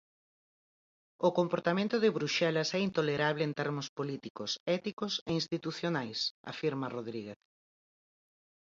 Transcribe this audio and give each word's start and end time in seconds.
"O 1.27 1.29
comportamento 1.39 1.95
de 1.99 2.13
Bruxelas 2.17 2.69
é 2.77 2.79
intolerable 2.87 3.43
en 3.45 3.53
termos 3.61 3.87
políticos, 3.97 4.51
éticos 4.77 5.13
e 5.29 5.31
institucionais", 5.39 6.19
afirma 6.51 6.91
Rodríguez. 6.95 7.39